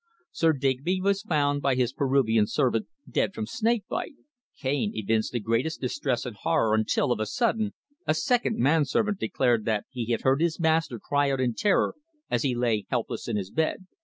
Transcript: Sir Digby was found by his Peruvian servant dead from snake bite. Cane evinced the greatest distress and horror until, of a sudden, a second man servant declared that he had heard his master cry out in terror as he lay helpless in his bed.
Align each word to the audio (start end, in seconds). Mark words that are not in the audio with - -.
Sir 0.31 0.53
Digby 0.53 0.99
was 0.99 1.21
found 1.21 1.61
by 1.61 1.75
his 1.75 1.93
Peruvian 1.93 2.47
servant 2.47 2.87
dead 3.07 3.35
from 3.35 3.45
snake 3.45 3.83
bite. 3.87 4.15
Cane 4.57 4.93
evinced 4.95 5.31
the 5.31 5.39
greatest 5.39 5.79
distress 5.79 6.25
and 6.25 6.35
horror 6.37 6.73
until, 6.73 7.11
of 7.11 7.19
a 7.19 7.27
sudden, 7.27 7.75
a 8.07 8.15
second 8.15 8.57
man 8.57 8.83
servant 8.85 9.19
declared 9.19 9.65
that 9.65 9.85
he 9.91 10.09
had 10.11 10.21
heard 10.21 10.41
his 10.41 10.59
master 10.59 10.97
cry 10.97 11.29
out 11.29 11.39
in 11.39 11.53
terror 11.53 11.93
as 12.31 12.41
he 12.41 12.55
lay 12.55 12.87
helpless 12.89 13.27
in 13.27 13.35
his 13.37 13.51
bed. 13.51 13.85